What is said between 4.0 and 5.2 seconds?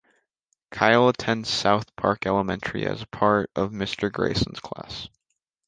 Garrison's class.